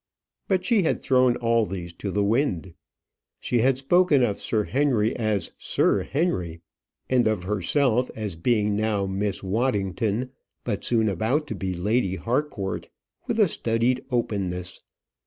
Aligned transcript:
But 0.47 0.65
she 0.65 0.81
had 0.81 0.99
thrown 0.99 1.35
all 1.35 1.67
these 1.67 1.93
to 1.99 2.09
the 2.09 2.23
wind. 2.23 2.73
She 3.39 3.59
had 3.59 3.77
spoken 3.77 4.23
of 4.23 4.39
Sir 4.41 4.63
Henry 4.63 5.15
as 5.15 5.51
Sir 5.59 6.01
Henry, 6.01 6.59
and 7.07 7.27
of 7.27 7.43
herself 7.43 8.09
as 8.15 8.35
being 8.35 8.75
now 8.75 9.05
Miss 9.05 9.43
Waddington, 9.43 10.31
but 10.63 10.83
soon 10.83 11.07
about 11.07 11.45
to 11.49 11.53
be 11.53 11.75
Lady 11.75 12.15
Harcourt, 12.15 12.89
with 13.27 13.39
a 13.39 13.47
studied 13.47 14.03
openness. 14.09 14.79